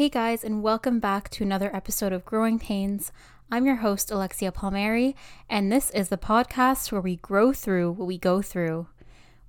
[0.00, 3.12] Hey guys, and welcome back to another episode of Growing Pains.
[3.52, 5.14] I'm your host, Alexia Palmieri,
[5.46, 8.86] and this is the podcast where we grow through what we go through.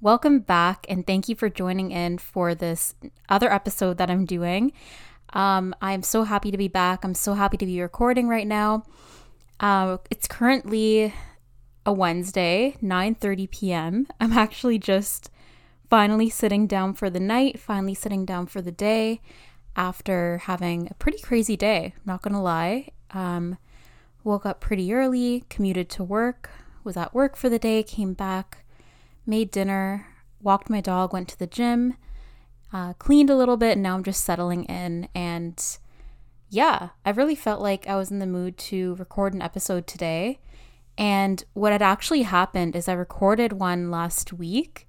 [0.01, 2.95] Welcome back, and thank you for joining in for this
[3.29, 4.73] other episode that I'm doing.
[5.31, 7.05] Um, I'm so happy to be back.
[7.05, 8.83] I'm so happy to be recording right now.
[9.61, 11.13] Uh, it's currently
[11.85, 14.07] a Wednesday, 9:30 p.m.
[14.19, 15.29] I'm actually just
[15.89, 19.21] finally sitting down for the night, finally sitting down for the day
[19.75, 21.93] after having a pretty crazy day.
[22.05, 22.89] Not gonna lie.
[23.11, 23.57] Um,
[24.23, 26.49] woke up pretty early, commuted to work,
[26.83, 28.65] was at work for the day, came back,
[29.25, 30.07] made dinner,
[30.41, 31.95] walked my dog, went to the gym,
[32.73, 35.07] uh, cleaned a little bit, and now I'm just settling in.
[35.13, 35.61] And
[36.49, 40.39] yeah, I really felt like I was in the mood to record an episode today.
[40.97, 44.87] And what had actually happened is I recorded one last week,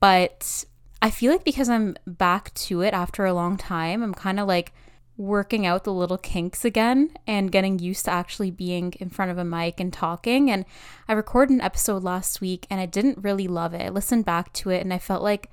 [0.00, 0.64] but
[1.02, 4.46] I feel like because I'm back to it after a long time, I'm kind of
[4.46, 4.72] like
[5.16, 9.38] working out the little kinks again and getting used to actually being in front of
[9.38, 10.50] a mic and talking.
[10.50, 10.64] And
[11.08, 13.82] I recorded an episode last week and I didn't really love it.
[13.82, 15.50] I listened back to it and I felt like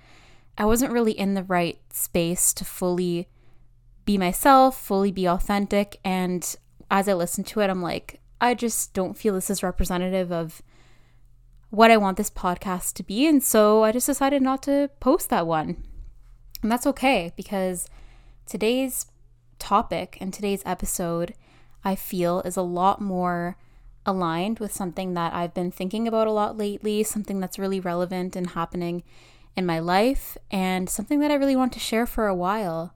[0.58, 3.28] I wasn't really in the right space to fully
[4.06, 6.00] be myself, fully be authentic.
[6.04, 6.56] And
[6.90, 10.62] as I listened to it, I'm like, I just don't feel this is representative of
[11.70, 13.28] what I want this podcast to be.
[13.28, 15.84] And so I just decided not to post that one.
[16.62, 17.90] And that's okay because
[18.46, 19.06] today's
[19.60, 21.34] topic and today's episode,
[21.84, 23.58] I feel, is a lot more
[24.06, 28.36] aligned with something that I've been thinking about a lot lately, something that's really relevant
[28.36, 29.04] and happening
[29.56, 32.94] in my life, and something that I really want to share for a while.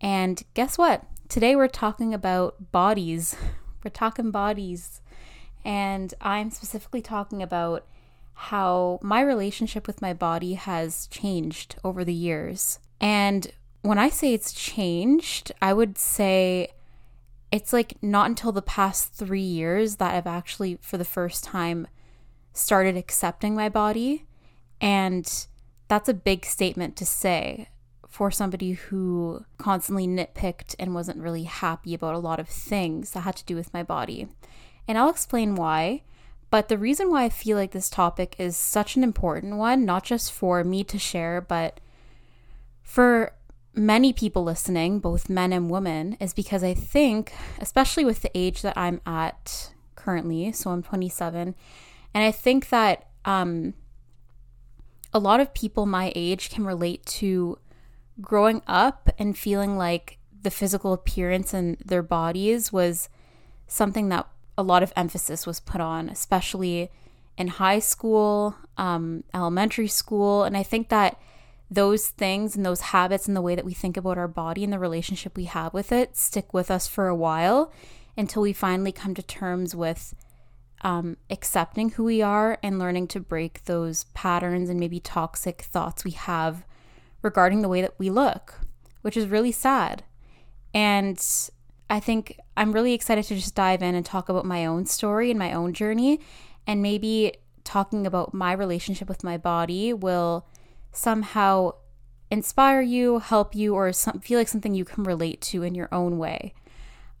[0.00, 1.04] And guess what?
[1.28, 3.36] Today we're talking about bodies.
[3.84, 5.00] We're talking bodies.
[5.64, 7.86] And I'm specifically talking about
[8.38, 12.78] how my relationship with my body has changed over the years.
[13.00, 16.68] And when I say it's changed, I would say
[17.50, 21.88] it's like not until the past three years that I've actually, for the first time,
[22.52, 24.26] started accepting my body.
[24.82, 25.46] And
[25.88, 27.68] that's a big statement to say
[28.06, 33.20] for somebody who constantly nitpicked and wasn't really happy about a lot of things that
[33.20, 34.28] had to do with my body.
[34.86, 36.02] And I'll explain why.
[36.50, 40.04] But the reason why I feel like this topic is such an important one, not
[40.04, 41.80] just for me to share, but
[42.82, 43.32] for
[43.74, 48.62] many people listening, both men and women, is because I think, especially with the age
[48.62, 51.54] that I'm at currently, so I'm 27,
[52.14, 53.74] and I think that um,
[55.12, 57.58] a lot of people my age can relate to
[58.20, 63.08] growing up and feeling like the physical appearance in their bodies was
[63.66, 64.28] something that
[64.58, 66.90] a lot of emphasis was put on, especially
[67.36, 70.44] in high school, um, elementary school.
[70.44, 71.20] And I think that
[71.70, 74.72] those things and those habits and the way that we think about our body and
[74.72, 77.72] the relationship we have with it stick with us for a while
[78.16, 80.14] until we finally come to terms with
[80.82, 86.04] um, accepting who we are and learning to break those patterns and maybe toxic thoughts
[86.04, 86.64] we have
[87.22, 88.60] regarding the way that we look,
[89.02, 90.04] which is really sad.
[90.72, 91.18] And
[91.88, 95.30] I think I'm really excited to just dive in and talk about my own story
[95.30, 96.20] and my own journey.
[96.66, 100.46] And maybe talking about my relationship with my body will
[100.92, 101.72] somehow
[102.30, 105.88] inspire you, help you, or some, feel like something you can relate to in your
[105.92, 106.54] own way.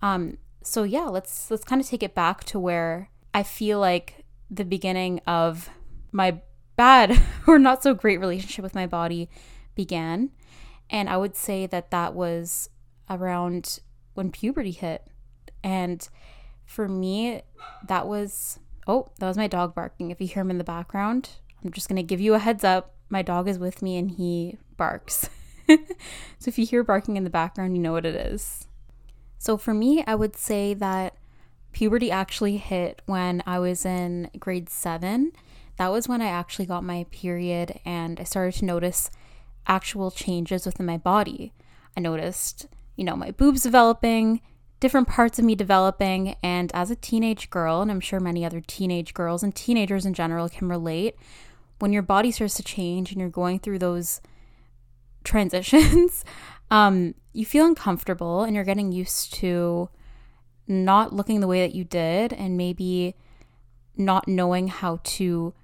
[0.02, 4.24] Um, so yeah, let's let's kind of take it back to where I feel like
[4.50, 5.70] the beginning of
[6.10, 6.40] my
[6.76, 9.28] bad or not so great relationship with my body
[9.74, 10.30] began.
[10.90, 12.68] And I would say that that was
[13.08, 13.80] around
[14.16, 15.06] when puberty hit.
[15.62, 16.08] And
[16.64, 17.42] for me,
[17.86, 20.10] that was oh, that was my dog barking.
[20.10, 21.30] If you hear him in the background,
[21.64, 22.94] I'm just going to give you a heads up.
[23.08, 25.28] My dog is with me and he barks.
[25.68, 28.66] so if you hear barking in the background, you know what it is.
[29.38, 31.16] So for me, I would say that
[31.72, 35.32] puberty actually hit when I was in grade seven.
[35.76, 39.10] That was when I actually got my period and I started to notice
[39.66, 41.52] actual changes within my body.
[41.96, 42.66] I noticed
[42.96, 44.40] you know, my boobs developing,
[44.80, 46.36] different parts of me developing.
[46.42, 50.14] And as a teenage girl, and I'm sure many other teenage girls and teenagers in
[50.14, 51.16] general can relate,
[51.78, 54.20] when your body starts to change and you're going through those
[55.24, 56.24] transitions,
[56.70, 59.88] um, you feel uncomfortable and you're getting used to
[60.66, 63.14] not looking the way that you did and maybe
[63.96, 65.54] not knowing how to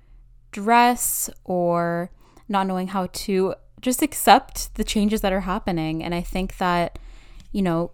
[0.53, 2.11] dress or
[2.49, 6.05] not knowing how to just accept the changes that are happening.
[6.05, 6.99] And I think that
[7.53, 7.93] you know,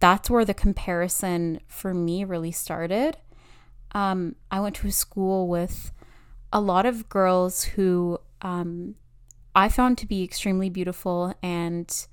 [0.00, 3.16] that's where the comparison for me really started.
[3.92, 5.92] Um, I went to a school with
[6.52, 8.96] a lot of girls who um,
[9.54, 12.06] I found to be extremely beautiful and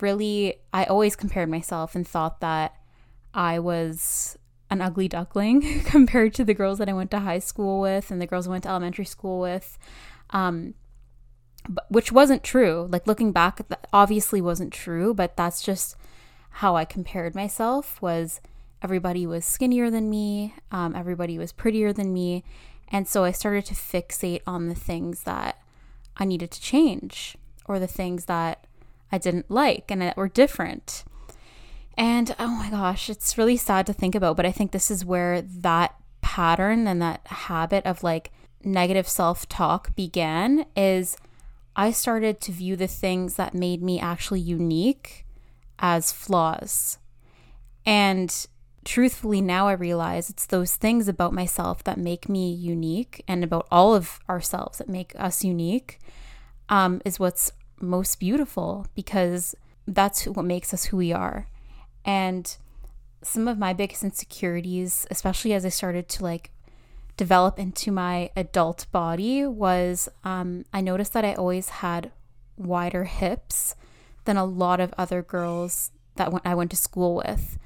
[0.00, 2.76] really, I always compared myself and thought that
[3.34, 4.38] I was
[4.70, 8.20] an ugly duckling compared to the girls that I went to high school with and
[8.20, 9.78] the girls I went to elementary school with.
[10.30, 10.74] Um,
[11.88, 12.88] which wasn't true.
[12.90, 13.60] Like looking back,
[13.92, 15.96] obviously wasn't true, but that's just
[16.50, 18.40] how I compared myself was
[18.82, 22.44] everybody was skinnier than me, um, everybody was prettier than me.
[22.88, 25.58] And so I started to fixate on the things that
[26.16, 27.36] I needed to change
[27.66, 28.66] or the things that
[29.12, 31.04] I didn't like and that were different.
[31.96, 35.04] And oh my gosh, it's really sad to think about, but I think this is
[35.04, 38.30] where that pattern and that habit of like
[38.64, 41.16] negative self talk began is
[41.74, 45.24] I started to view the things that made me actually unique
[45.78, 46.98] as flaws.
[47.86, 48.46] And
[48.84, 53.66] truthfully, now I realize it's those things about myself that make me unique and about
[53.70, 55.98] all of ourselves that make us unique
[56.68, 59.54] um, is what's most beautiful because
[59.86, 61.48] that's what makes us who we are.
[62.04, 62.56] And
[63.22, 66.50] some of my biggest insecurities, especially as I started to like
[67.16, 72.12] develop into my adult body, was um, I noticed that I always had
[72.56, 73.74] wider hips
[74.28, 77.58] than a lot of other girls that I went to school with.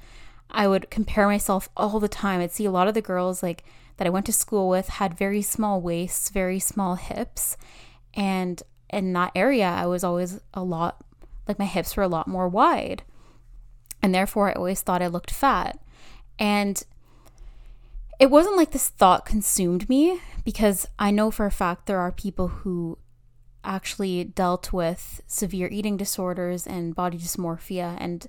[0.49, 2.39] I would compare myself all the time.
[2.39, 3.65] I'd see a lot of the girls like
[3.97, 7.57] that I went to school with had very small waists, very small hips,
[8.13, 11.03] and in that area I was always a lot
[11.49, 13.03] like my hips were a lot more wide.
[14.01, 15.77] And therefore, I always thought I looked fat.
[16.39, 16.81] And
[18.21, 22.11] it wasn't like this thought consumed me because I know for a fact there are
[22.13, 22.97] people who
[23.63, 28.27] actually dealt with severe eating disorders and body dysmorphia and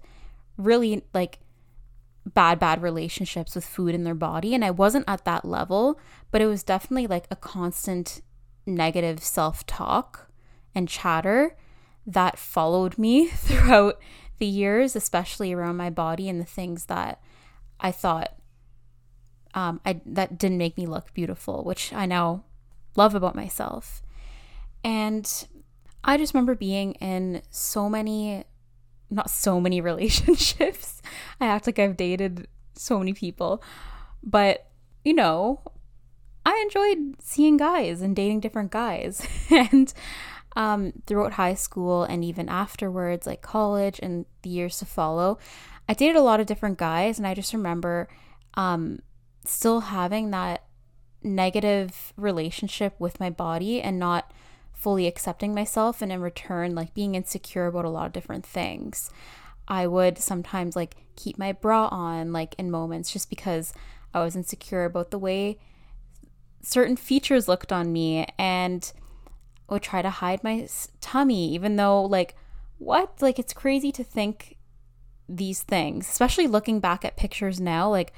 [0.56, 1.40] really like
[2.26, 4.54] bad, bad relationships with food in their body.
[4.54, 5.98] And I wasn't at that level,
[6.30, 8.22] but it was definitely like a constant
[8.66, 10.30] negative self talk
[10.74, 11.56] and chatter
[12.06, 13.98] that followed me throughout
[14.38, 17.20] the years, especially around my body and the things that
[17.80, 18.34] I thought
[19.54, 22.44] um, I that didn't make me look beautiful, which I now
[22.96, 24.02] love about myself.
[24.84, 25.48] And
[26.04, 28.44] I just remember being in so many,
[29.10, 31.02] not so many relationships.
[31.40, 33.62] I act like I've dated so many people,
[34.22, 34.68] but
[35.04, 35.60] you know,
[36.46, 39.26] I enjoyed seeing guys and dating different guys.
[39.50, 39.92] and
[40.56, 45.38] um, throughout high school and even afterwards, like college and the years to follow.
[45.88, 48.08] I dated a lot of different guys, and I just remember
[48.54, 49.00] um,
[49.44, 50.64] still having that
[51.22, 54.30] negative relationship with my body and not
[54.84, 59.10] fully accepting myself, and in return, like being insecure about a lot of different things.
[59.66, 63.72] I would sometimes like keep my bra on, like in moments, just because
[64.12, 65.58] I was insecure about the way
[66.60, 68.26] certain features looked on me.
[68.38, 68.92] And
[69.70, 70.68] would try to hide my
[71.00, 72.36] tummy, even though, like,
[72.76, 73.22] what?
[73.22, 74.58] Like, it's crazy to think
[75.26, 77.88] these things, especially looking back at pictures now.
[77.88, 78.12] Like,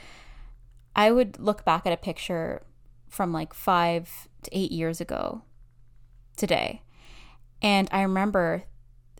[0.96, 2.62] I would look back at a picture
[3.08, 5.42] from like five to eight years ago
[6.36, 6.82] today.
[7.62, 8.64] And I remember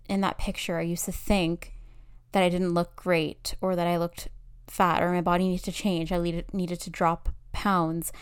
[0.08, 1.74] in that picture, I used to think
[2.32, 4.28] that I didn't look great or that I looked
[4.66, 6.12] fat or my body needed to change.
[6.12, 8.12] I needed, needed to drop pounds.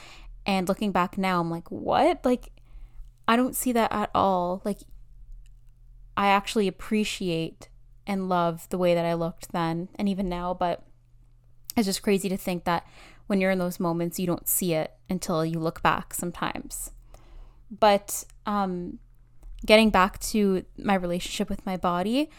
[0.47, 2.25] And looking back now, I'm like, what?
[2.25, 2.51] Like,
[3.27, 4.63] I don't see that at all.
[4.65, 4.79] Like,
[6.17, 7.69] I actually appreciate
[8.07, 10.85] and love the way that I looked then and even now, but
[11.77, 12.87] it's just crazy to think that
[13.27, 16.91] when you're in those moments, you don't see it until you look back sometimes.
[17.81, 18.99] But um,
[19.65, 22.31] getting back to my relationship with my body,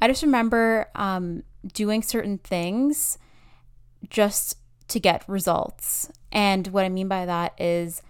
[0.00, 3.18] I just remember um, doing certain things
[4.10, 4.56] just
[4.88, 6.10] to get results.
[6.30, 8.02] And what I mean by that is,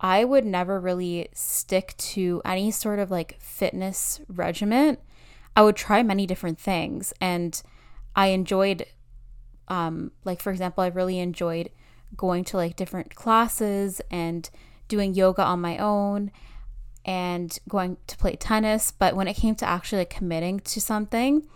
[0.00, 4.98] I would never really stick to any sort of like fitness regimen.
[5.56, 7.60] I would try many different things and
[8.16, 8.86] I enjoyed
[9.68, 11.70] um like for example, I really enjoyed
[12.16, 14.50] going to like different classes and
[14.88, 16.30] doing yoga on my own
[17.04, 21.46] and going to play tennis, but when it came to actually committing to something,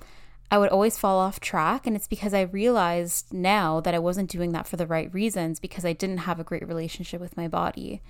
[0.50, 1.86] I would always fall off track.
[1.86, 5.60] And it's because I realized now that I wasn't doing that for the right reasons
[5.60, 8.02] because I didn't have a great relationship with my body.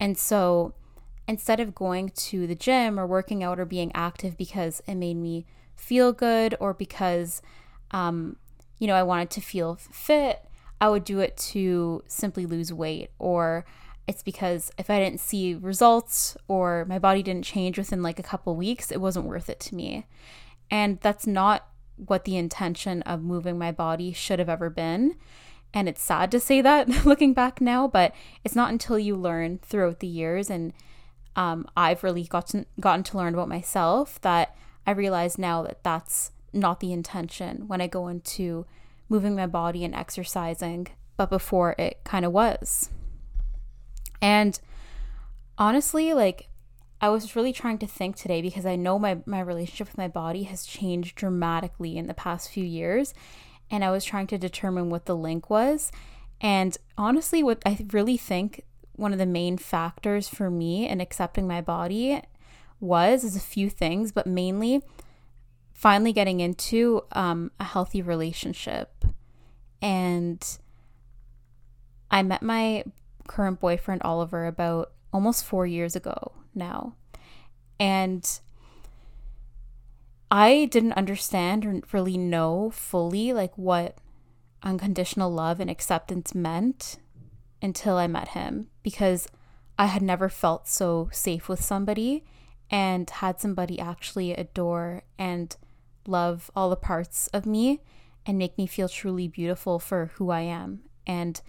[0.00, 0.74] And so
[1.26, 5.16] instead of going to the gym or working out or being active because it made
[5.16, 5.46] me
[5.76, 7.42] feel good or because,
[7.90, 8.36] um,
[8.78, 10.44] you know, I wanted to feel fit,
[10.80, 13.64] I would do it to simply lose weight or
[14.08, 18.22] it's because if I didn't see results or my body didn't change within like a
[18.22, 20.06] couple weeks, it wasn't worth it to me.
[20.70, 25.16] And that's not what the intention of moving my body should have ever been.
[25.74, 29.58] And it's sad to say that looking back now, but it's not until you learn
[29.58, 30.72] throughout the years and
[31.36, 36.32] um, I've really gotten gotten to learn about myself that I realize now that that's
[36.52, 38.64] not the intention when I go into
[39.10, 40.88] moving my body and exercising,
[41.18, 42.90] but before it kind of was.
[44.20, 44.58] And
[45.56, 46.48] honestly, like
[47.00, 50.08] I was really trying to think today because I know my, my relationship with my
[50.08, 53.14] body has changed dramatically in the past few years.
[53.70, 55.92] And I was trying to determine what the link was.
[56.40, 61.46] And honestly, what I really think one of the main factors for me in accepting
[61.46, 62.20] my body
[62.80, 64.82] was is a few things, but mainly
[65.72, 69.04] finally getting into um, a healthy relationship.
[69.80, 70.44] And
[72.10, 72.84] I met my
[73.28, 76.94] current boyfriend, Oliver, about almost four years ago now.
[77.78, 78.28] And
[80.30, 83.98] I didn't understand or really know fully like what
[84.62, 86.98] unconditional love and acceptance meant
[87.62, 89.28] until I met him because
[89.78, 92.24] I had never felt so safe with somebody
[92.70, 95.56] and had somebody actually adore and
[96.06, 97.80] love all the parts of me
[98.26, 100.80] and make me feel truly beautiful for who I am.
[101.06, 101.40] And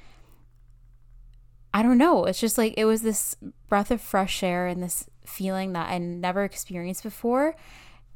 [1.73, 3.35] I don't know, it's just like it was this
[3.67, 7.55] breath of fresh air and this feeling that I never experienced before.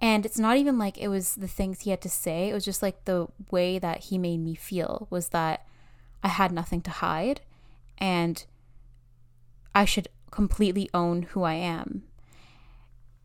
[0.01, 2.65] And it's not even like it was the things he had to say, it was
[2.65, 5.65] just like the way that he made me feel was that
[6.23, 7.41] I had nothing to hide
[7.97, 8.43] and
[9.75, 12.03] I should completely own who I am.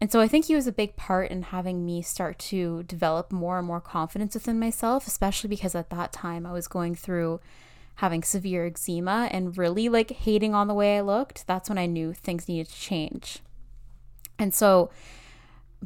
[0.01, 3.33] And so I think he was a big part in having me start to develop
[3.33, 7.41] more and more confidence within myself, especially because at that time I was going through
[7.99, 11.45] having severe eczema and really like hating on the way I looked.
[11.49, 13.41] That's when I knew things needed to change.
[14.39, 14.91] And so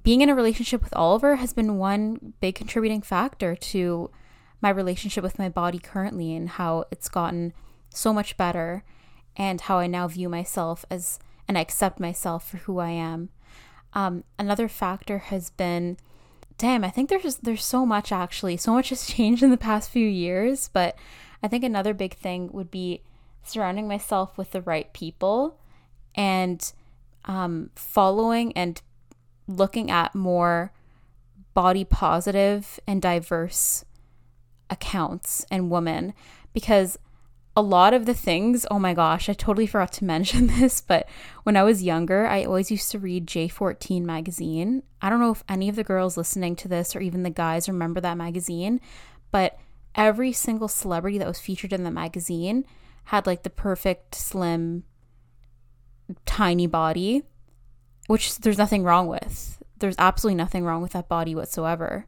[0.02, 4.10] being in a relationship with Oliver has been one big contributing factor to
[4.60, 7.54] my relationship with my body currently and how it's gotten
[7.88, 8.84] so much better
[9.34, 13.30] and how I now view myself as and I accept myself for who I am.
[13.94, 15.96] Um, another factor has been,
[16.58, 19.90] damn, I think there's there's so much actually, so much has changed in the past
[19.90, 20.68] few years.
[20.70, 20.98] But
[21.42, 23.02] I think another big thing would be
[23.42, 25.58] surrounding myself with the right people
[26.14, 26.72] and
[27.24, 28.80] um, following and
[29.46, 30.72] looking at more
[31.54, 33.84] body positive and diverse
[34.70, 36.14] accounts and women
[36.52, 36.98] because
[37.54, 41.08] a lot of the things, oh my gosh, I totally forgot to mention this, but
[41.42, 44.82] when I was younger, I always used to read J14 magazine.
[45.02, 47.68] I don't know if any of the girls listening to this or even the guys
[47.68, 48.80] remember that magazine,
[49.30, 49.58] but
[49.94, 52.64] every single celebrity that was featured in the magazine
[53.04, 54.84] had like the perfect, slim,
[56.26, 57.22] tiny body,
[58.06, 59.62] which there's nothing wrong with.
[59.78, 62.06] There's absolutely nothing wrong with that body whatsoever.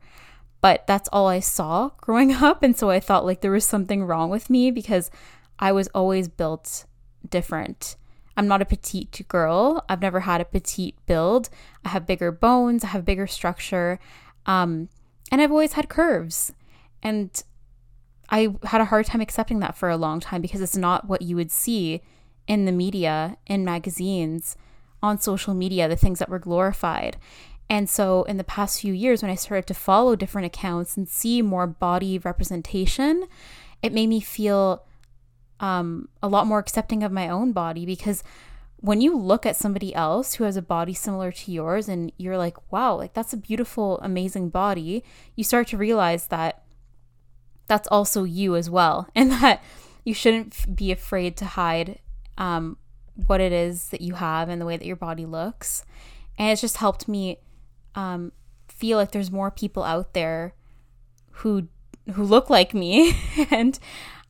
[0.60, 2.62] But that's all I saw growing up.
[2.62, 5.10] And so I thought like there was something wrong with me because
[5.58, 6.86] I was always built
[7.28, 7.96] different.
[8.36, 9.84] I'm not a petite girl.
[9.88, 11.48] I've never had a petite build.
[11.84, 14.00] I have bigger bones, I have bigger structure.
[14.46, 14.88] Um,
[15.30, 16.52] and I've always had curves.
[17.02, 17.30] And
[18.30, 21.22] I had a hard time accepting that for a long time because it's not what
[21.22, 22.02] you would see
[22.46, 24.56] in the media, in magazines,
[25.02, 27.16] on social media, the things that were glorified.
[27.70, 31.08] And so, in the past few years, when I started to follow different accounts and
[31.08, 33.24] see more body representation,
[33.82, 34.84] it made me feel
[35.60, 38.22] um, a lot more accepting of my own body because
[38.76, 42.36] when you look at somebody else who has a body similar to yours and you're
[42.36, 45.02] like, wow, like that's a beautiful, amazing body,
[45.36, 46.63] you start to realize that
[47.66, 49.08] that's also you as well.
[49.14, 49.62] And that
[50.04, 51.98] you shouldn't be afraid to hide
[52.36, 52.76] um,
[53.26, 55.84] what it is that you have and the way that your body looks.
[56.38, 57.38] And it's just helped me
[57.94, 58.32] um,
[58.68, 60.54] feel like there's more people out there
[61.38, 61.68] who
[62.14, 63.16] who look like me
[63.50, 63.78] and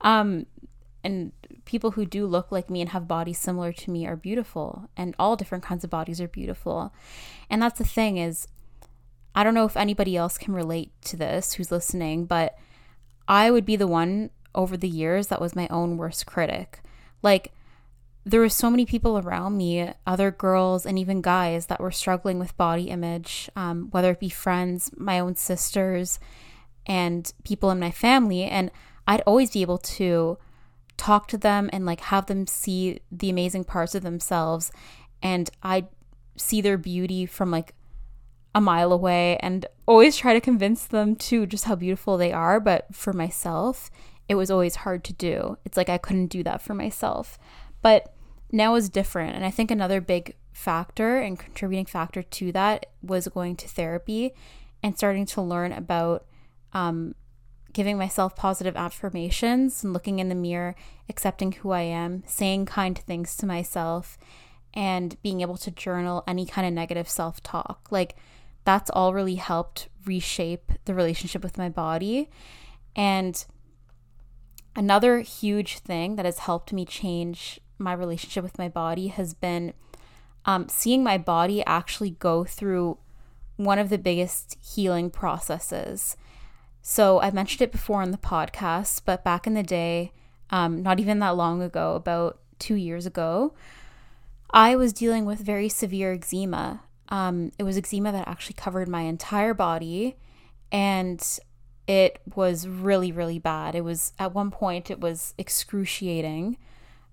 [0.02, 0.46] um
[1.02, 1.32] and
[1.64, 5.14] people who do look like me and have bodies similar to me are beautiful and
[5.18, 6.94] all different kinds of bodies are beautiful
[7.50, 8.46] and that's the thing is
[9.34, 12.56] i don't know if anybody else can relate to this who's listening but
[13.28, 16.80] i would be the one over the years that was my own worst critic
[17.22, 17.52] like
[18.26, 22.38] there were so many people around me, other girls and even guys that were struggling
[22.38, 26.18] with body image, um, whether it be friends, my own sisters,
[26.86, 28.44] and people in my family.
[28.44, 28.70] And
[29.06, 30.38] I'd always be able to
[30.96, 34.72] talk to them and like have them see the amazing parts of themselves.
[35.22, 35.88] And I'd
[36.36, 37.74] see their beauty from like
[38.54, 42.60] a mile away and always try to convince them to just how beautiful they are.
[42.60, 43.90] But for myself,
[44.28, 45.58] it was always hard to do.
[45.64, 47.38] It's like I couldn't do that for myself.
[47.82, 48.14] But
[48.52, 49.34] now is different.
[49.34, 54.32] And I think another big factor and contributing factor to that was going to therapy
[54.82, 56.24] and starting to learn about
[56.72, 57.14] um,
[57.72, 60.76] giving myself positive affirmations and looking in the mirror,
[61.08, 64.16] accepting who I am, saying kind things to myself,
[64.72, 67.88] and being able to journal any kind of negative self talk.
[67.90, 68.16] Like,
[68.64, 72.30] that's all really helped reshape the relationship with my body.
[72.96, 73.44] And
[74.76, 79.72] another huge thing that has helped me change my relationship with my body has been
[80.44, 82.98] um, seeing my body actually go through
[83.56, 86.16] one of the biggest healing processes.
[86.82, 90.12] So I mentioned it before on the podcast, but back in the day,
[90.50, 93.54] um, not even that long ago, about two years ago,
[94.50, 96.82] I was dealing with very severe eczema.
[97.08, 100.16] Um, it was eczema that actually covered my entire body,
[100.72, 101.22] and
[101.86, 103.74] it was really, really bad.
[103.74, 106.56] It was at one point, it was excruciating,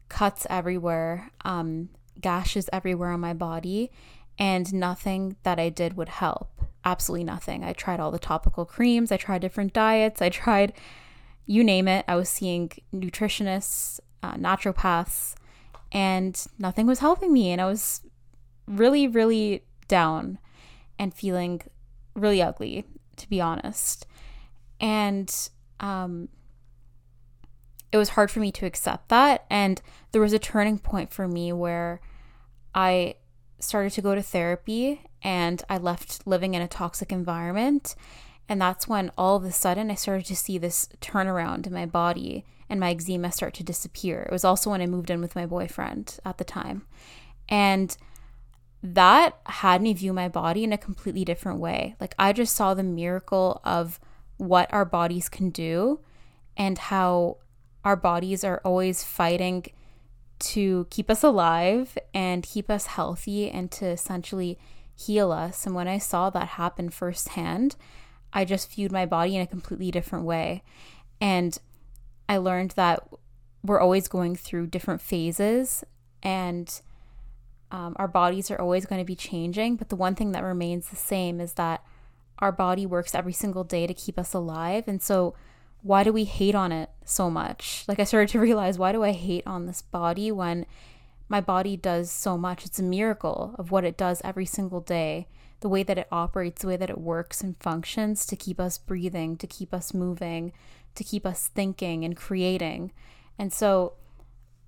[0.10, 3.92] cuts everywhere, um, gashes everywhere on my body,
[4.40, 6.50] and nothing that I did would help.
[6.84, 7.64] Absolutely nothing.
[7.64, 10.74] I tried all the topical creams, I tried different diets, I tried
[11.46, 12.06] you name it.
[12.08, 15.36] I was seeing nutritionists, uh, naturopaths,
[15.92, 17.52] and nothing was helping me.
[17.52, 18.02] And I was
[18.68, 20.40] really, really down
[20.98, 21.62] and feeling
[22.16, 22.86] really ugly,
[23.18, 24.08] to be honest.
[24.80, 25.30] And
[25.82, 26.30] um,
[27.92, 29.46] it was hard for me to accept that.
[29.50, 29.82] And
[30.12, 32.00] there was a turning point for me where
[32.74, 33.16] I
[33.60, 37.96] started to go to therapy and I left living in a toxic environment.
[38.48, 41.86] And that's when all of a sudden I started to see this turnaround in my
[41.86, 44.22] body and my eczema start to disappear.
[44.22, 46.88] It was also when I moved in with my boyfriend at the time.
[47.50, 47.96] And
[48.84, 51.96] that had me view my body in a completely different way.
[52.00, 54.00] Like I just saw the miracle of
[54.38, 56.00] what our bodies can do
[56.58, 57.38] and how
[57.84, 59.66] our bodies are always fighting
[60.40, 64.58] to keep us alive and keep us healthy and to essentially
[64.96, 65.66] heal us.
[65.66, 67.76] And when I saw that happen firsthand,
[68.34, 70.64] I just viewed my body in a completely different way.
[71.20, 71.58] And
[72.28, 73.08] I learned that
[73.64, 75.84] we're always going through different phases
[76.24, 76.82] and
[77.72, 79.78] um, our bodies are always going to be changing.
[79.78, 81.84] But the one thing that remains the same is that
[82.40, 84.88] our body works every single day to keep us alive.
[84.88, 85.36] And so
[85.82, 87.86] why do we hate on it so much?
[87.88, 90.66] Like I started to realize why do I hate on this body when
[91.30, 92.66] my body does so much?
[92.66, 95.28] It's a miracle of what it does every single day,
[95.62, 98.78] the way that it operates, the way that it works and functions to keep us
[98.78, 100.52] breathing, to keep us moving,
[100.96, 102.92] to keep us thinking and creating.
[103.40, 103.94] And so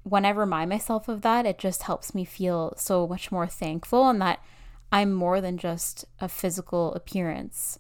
[0.04, 4.10] when I remind myself of that, it just helps me feel so much more thankful
[4.10, 4.44] and that
[4.92, 7.80] I'm more than just a physical appearance.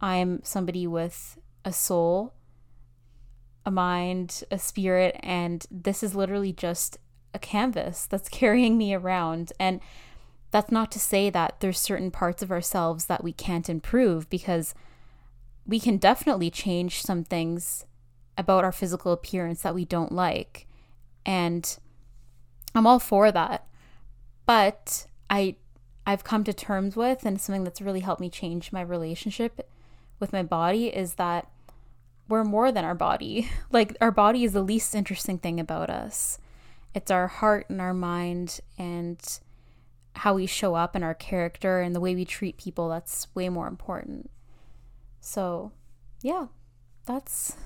[0.00, 2.34] I'm somebody with a soul
[3.66, 6.98] a mind, a spirit, and this is literally just
[7.34, 9.52] a canvas that's carrying me around.
[9.58, 9.80] And
[10.52, 14.72] that's not to say that there's certain parts of ourselves that we can't improve because
[15.66, 17.84] we can definitely change some things
[18.38, 20.65] about our physical appearance that we don't like.
[21.26, 21.78] And
[22.74, 23.66] I'm all for that.
[24.46, 25.56] But I
[26.06, 29.68] I've come to terms with and something that's really helped me change my relationship
[30.20, 31.50] with my body is that
[32.28, 33.50] we're more than our body.
[33.70, 36.38] Like, our body is the least interesting thing about us.
[36.94, 39.20] It's our heart and our mind and
[40.14, 43.48] how we show up and our character and the way we treat people that's way
[43.50, 44.30] more important.
[45.20, 45.72] So,
[46.22, 46.46] yeah,
[47.04, 47.56] that's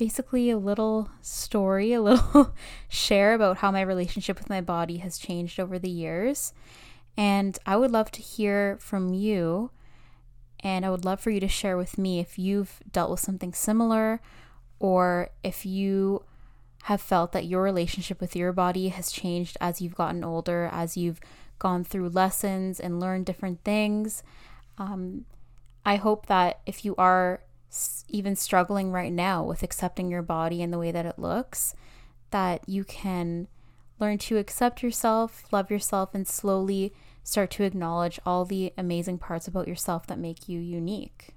[0.00, 2.54] basically a little story, a little
[2.88, 6.54] share about how my relationship with my body has changed over the years.
[7.18, 9.70] And I would love to hear from you
[10.60, 13.52] and I would love for you to share with me if you've dealt with something
[13.52, 14.22] similar
[14.78, 16.24] or if you
[16.84, 20.96] have felt that your relationship with your body has changed as you've gotten older, as
[20.96, 21.20] you've
[21.58, 24.22] gone through lessons and learned different things.
[24.78, 25.26] Um,
[25.84, 27.42] I hope that if you are
[28.08, 31.74] even struggling right now with accepting your body and the way that it looks,
[32.30, 33.48] that you can
[33.98, 39.46] learn to accept yourself, love yourself, and slowly start to acknowledge all the amazing parts
[39.46, 41.34] about yourself that make you unique.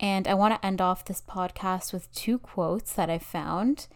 [0.00, 3.86] And I want to end off this podcast with two quotes that I found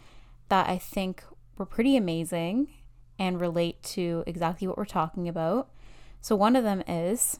[0.47, 1.23] that I think
[1.57, 2.69] were pretty amazing
[3.19, 5.69] and relate to exactly what we're talking about.
[6.21, 7.39] So, one of them is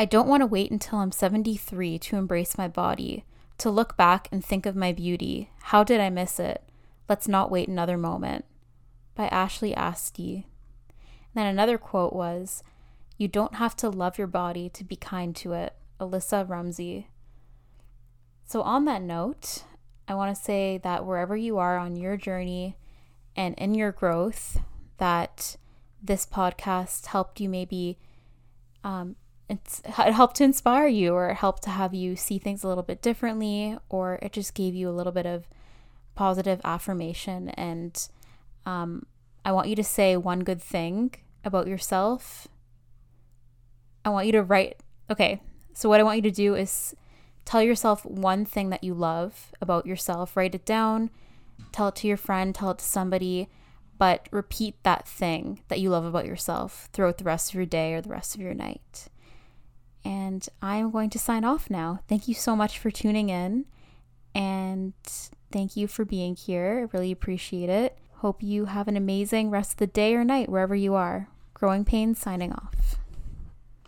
[0.00, 3.24] I don't want to wait until I'm 73 to embrace my body,
[3.58, 5.50] to look back and think of my beauty.
[5.60, 6.62] How did I miss it?
[7.08, 8.44] Let's not wait another moment.
[9.16, 10.46] By Ashley Asti.
[11.34, 12.62] Then another quote was,
[13.16, 15.74] You don't have to love your body to be kind to it.
[16.00, 17.08] Alissa Rumsey.
[18.44, 19.64] So, on that note,
[20.06, 22.76] I want to say that wherever you are on your journey
[23.34, 24.60] and in your growth,
[24.98, 25.56] that
[26.00, 27.98] this podcast helped you maybe
[28.84, 29.16] um,
[29.48, 32.68] it's, it helped to inspire you or it helped to have you see things a
[32.68, 35.48] little bit differently or it just gave you a little bit of
[36.14, 38.08] positive affirmation and
[38.66, 39.06] um,
[39.44, 42.48] I want you to say one good thing about yourself.
[44.04, 45.40] I want you to write, okay,
[45.72, 46.94] So, what I want you to do is
[47.44, 51.10] tell yourself one thing that you love about yourself, write it down,
[51.72, 53.48] tell it to your friend, tell it to somebody,
[53.96, 57.94] but repeat that thing that you love about yourself throughout the rest of your day
[57.94, 59.08] or the rest of your night.
[60.04, 62.00] And I'm going to sign off now.
[62.08, 63.66] Thank you so much for tuning in.
[64.34, 64.94] And
[65.50, 66.88] thank you for being here.
[66.88, 67.98] I really appreciate it.
[68.16, 71.28] Hope you have an amazing rest of the day or night wherever you are.
[71.54, 72.96] Growing Pains signing off.